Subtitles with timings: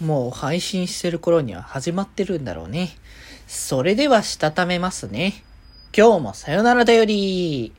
[0.00, 2.90] もう配信してる頃には始まってるんだろうね。
[3.46, 5.42] それではしたためますね。
[5.96, 7.72] 今日もさよならだより。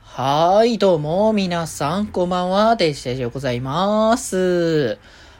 [0.00, 4.98] はーい、どうも、皆さん、こんばんは、デジデジでございます。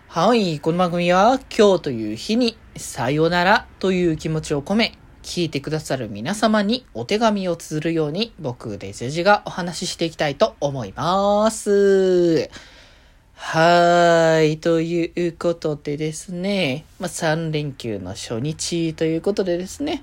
[0.09, 12.51] はい、この番組は、今日という日に、さよならという気持ちを込め、聞いてくださる皆様にお手紙を綴るように、僕、デジジがお話ししていきたいと思います。
[13.37, 14.59] はい。
[14.59, 16.85] ということでですね。
[17.01, 20.03] まあ、3連休の初日ということでですね。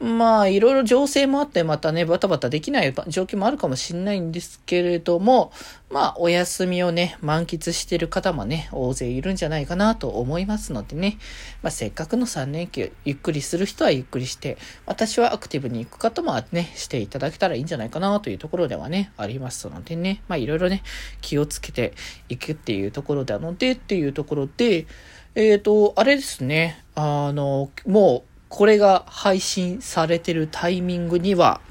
[0.00, 5.52] まあ、いろいろ情勢もあって、またね、バタバタできない状況もあるかもしれないんですけれども、
[5.90, 11.18] まあ、お休みをね、満喫してる方もね、大勢いるんじゃないかなと思いますのでね、
[11.62, 20.82] まあ、せっかくの3連休、ゆっくりする人はゆっくりして、私はアクティブに行く方もね、していただけたらいいんじゃないかなというところではね、ありますのでね、まあ、いろいろね、
[21.20, 21.92] 気をつけて
[22.30, 24.86] いくっていうところなので、っていうところで、
[25.34, 31.62] えっ、ー、と、あれですね、あの、もう、これが配信されてるタイミングには、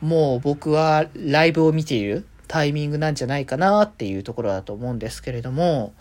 [0.00, 5.94] もう僕はライブを見ているタイミングなんじゃないかなっていうところだと思うんですけれども、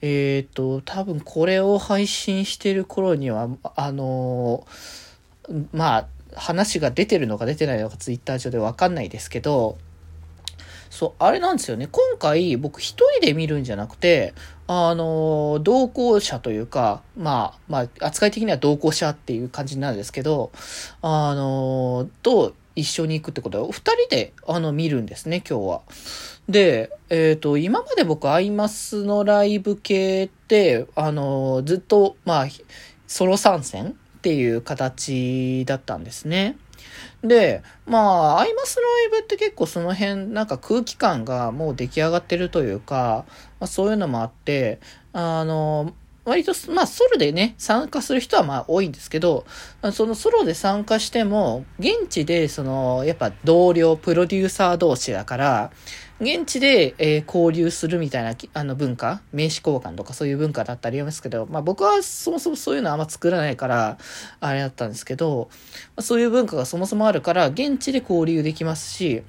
[0.00, 4.64] えっ、ー、と、多分これを配信してる頃には、あの
[5.72, 9.76] まあ、話が出てるのか出てないのかツイッター上でわかんないですけど、
[10.94, 11.88] そう、あれなんですよね。
[11.90, 14.32] 今回僕一人で見るんじゃなくて、
[14.68, 20.52] あの、同行者というか、まあ、まあ、扱い的には同行者っていう感じなんですけど、
[21.02, 25.82] あの、と一緒に行くってことは、二人で、あの、見るんですね、今日は。
[26.48, 32.46] で、えっ、ー、と、今まで僕、アイマスのライブ系って、あの、ずっと、まあ、
[33.08, 36.56] ソロ参戦っていう形だったんですね。
[37.22, 38.82] で、まあ、アイマスラ
[39.18, 43.24] イブって結構その辺、なんか空気感がもう出来上がってるというか、
[43.60, 44.80] まあ、そういうのもあって、
[45.12, 49.44] あの、割と、まあ、ソロでね、参加する人はまあ多いんですけど、
[49.92, 55.70] そのソロで参加しても、現地で、その、やっぱ同僚、プロデューサー同士だから、
[56.20, 63.98] 現地で、えー、交流するみたいな、あの文化、名刺交換とかそういう文化だったりありますけど、まあ僕はそもそもそういうのはあんま作らないから、
[64.38, 65.56] あれだったんですけど、ま
[65.96, 69.22] あ、そういう文化がそもそもあるから、現地で交流できますし、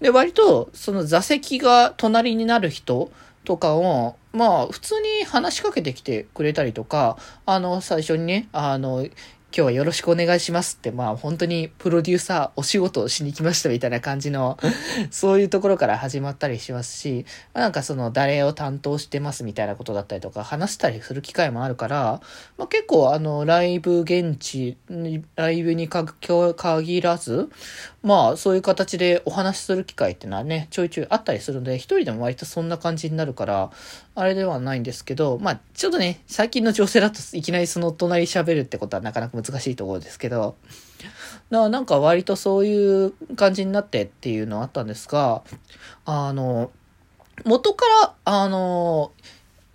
[0.00, 3.12] で、割と、その座席が隣になる人
[3.44, 9.06] とかを、まあ、普通に話しかけてきてくれたりとか、あの、最初にね、あの、
[9.54, 14.56] 今日はよろしくお願いしますって、まあ本当にプロデューサーお仕事をしに来ましたみたいな感じの
[15.12, 22.22] そういうところから始まったりしますし、なんかその誰を担当してますみたいなことだったりとか話したりする機会もあるから、
[22.56, 24.78] まあ結構あのライブ現地、
[25.36, 27.50] ライブに限らず、
[28.02, 33.70] まあそういう形でお話しする機会っていうのはね、ちょいちょいあったりするので、一人でも割とそんな感じになるから、
[34.14, 40.56] あれではないんですけど、まあちょっとね、最近の情勢だといきなりその隣喋るってことはなかなか難しいところですけど、
[41.50, 45.42] だからなんか割とそういう感じになってっていうのはあったんですが、
[46.04, 46.70] あの、
[47.44, 49.12] 元から、あの、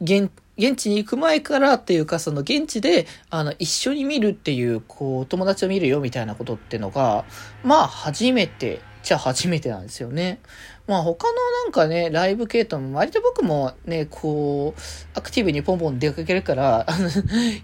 [0.02, 7.26] 現、現地に行く前からっていうか、その現地で、あの、一緒に見るっていう、こう、友達を見るよみたいなことってのが、
[7.64, 10.42] まあ、初めてじゃ初めてなんですよね。
[10.86, 14.82] まあ他のなんかね、ライブ系統も割と僕もね、こう、
[15.18, 17.08] アクティブにポンポン出かけるから、あの、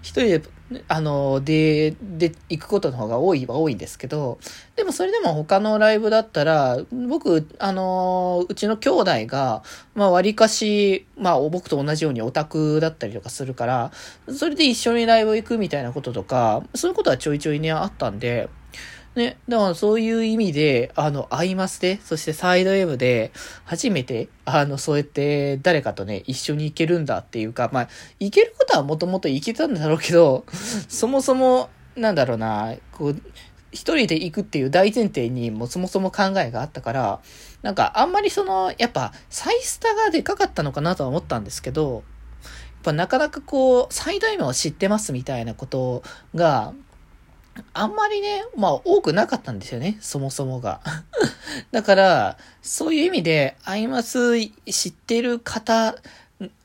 [0.00, 0.42] 人で、
[0.88, 4.38] あの、で、で、行くことの方が多いは多いんですけど、
[4.76, 9.62] でもそれでも他のライブだったら、僕、あの、うちの兄弟が、
[9.94, 13.92] まあ割かし、まあ僕と同じようにオタクだったりとかするから、
[14.28, 18.48] それで一緒にライブ行くみたいなこととか、そういうことはちょいちょいね、あったんで、
[19.16, 23.30] ね、だからそういう意味で、あの、アイマスで、そしてサイド M で、
[23.64, 27.88] 初めて、あの、そうやって誰かとね、一緒に行けるんだっていうか、まあ、
[28.18, 30.44] 行けることはもともと行けたんだろうけど、
[30.88, 33.22] そもそも、なんだろうな、こう、
[33.70, 37.20] 一人で行くっていう大前提にもそもそも考えがあったから、
[37.62, 42.02] なんかあんまりその、やっぱ、サイスタがでかかったのかなとは思ったんですけど、やっ
[42.82, 46.02] ぱなかなかこう、サイド M を知ってますみたいなこと
[46.34, 46.72] が、
[47.72, 50.80] あんまりね、まあ多くなかったんですよね、そもそもが。
[51.70, 55.96] だから、そういう意味で、アイマス知ってる方、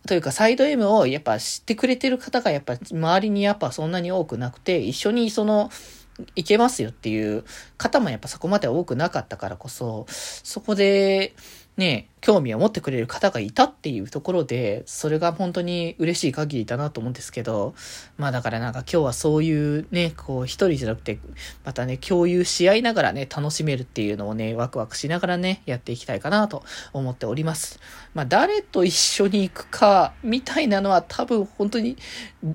[0.07, 5.69] というかサイド M をやっぱ知ってくれてる方がやっぱ周りにやっぱそんなに多くなくて、一緒にその、
[6.35, 7.45] いけますよっていう
[7.77, 11.33] 方もやっぱそこまで多くなかったからこそ、そこで、
[11.77, 17.73] ね、興味を持ってくれる方がいたっていうところで、それが本当に嬉しい限りだなと思うんですけど、
[18.17, 21.19] まあだからなんか今日はそういうね、こう一人じゃなくて、
[21.63, 26.63] またね、共有し合いながらね、楽しめるっていうのをね、ワクワクしながらね、やっていきたいかなと
[26.93, 27.79] 思っております。
[28.13, 31.97] まあ誰と一緒に行くか、みたいなのは多分本当に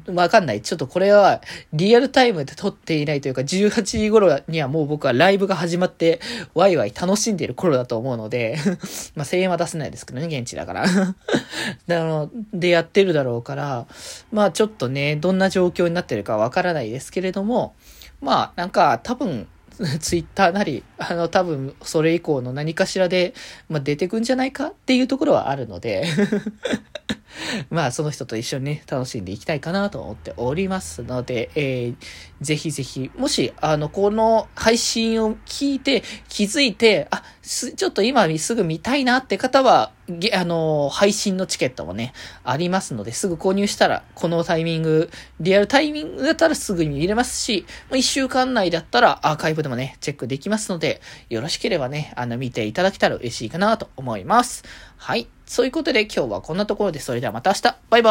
[0.07, 0.61] わかんない。
[0.61, 1.41] ちょっとこれは
[1.73, 6.21] リアルタイムで撮っていないというか、18時頃にはもう僕はライブが始まって、
[6.55, 8.57] ワイワイ楽しんでいる頃だと思うので
[9.17, 9.25] まあ
[9.55, 10.87] は出せないですけどね、現地だから。
[11.87, 13.87] だのでやってるだろうから、
[14.33, 17.75] まあちょっとね、どんな状況になってるかわからないですけれども、
[18.21, 19.47] まあなんか多分、
[20.01, 23.35] ツイッターなり、あの、多分、それ以降の何かしらで、
[23.69, 26.07] まあ、出てくんじゃないかっていうところはあるので。
[27.69, 31.97] まあ、その人と一緒にね、楽しんでいきたいかなと思っておりますので、えー、
[32.41, 39.93] ぜひぜひ、もし、あの、この配信を聞いて、気づいて、あ、ちょっと今すぐ見たいなって方は、
[40.33, 45.11] あの、配信のチケットもね、ありますので、すぐ購入したら、このタイミング、
[45.41, 54.65] リアルタイミングだったらすぐに見れますし、一週間内だったらアーカイブでもね、チェックできますので、よろしければね、あの、見ていただけたら嬉しいかなと思います。
[54.97, 55.29] はい。
[55.45, 58.11] そういうことで今日はこんなところで、それではまた明日バイバ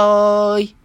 [0.59, 0.82] ーイ